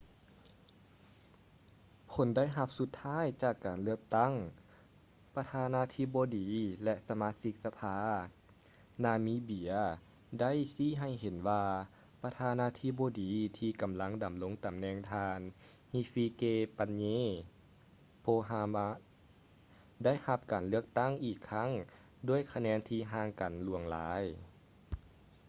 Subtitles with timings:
[2.11, 4.33] ຜົນໄດ້ຮັບສຸດທ້າຍຈາກການເລືອກຕັ້ງ
[5.35, 6.49] ປະທານາທິບໍດີ
[6.83, 7.97] ແລະ ສະມາຊິກສະພາ
[9.03, 9.71] ນາມິເບຍ
[10.39, 11.65] ໄດ້ຊີ້ໃຫ້ເຫັນວ່າ
[12.23, 15.39] ປະທານາທິບໍດີທີ່ກຳລັງ ດຳລົງຕຳແໜ່ງ ທ່ານ
[15.93, 17.21] hifikepunye
[18.25, 18.87] pohamba
[20.03, 21.69] ໄດ້ຮັບການເລືອກຕັ້ງອີກຄັ້ງ
[22.29, 24.21] ດ້ວຍຄະແນນທີ່ຫ່າງກັນຫຼວງຫຼາຍ